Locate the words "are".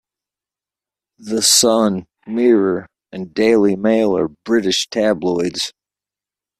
4.17-4.29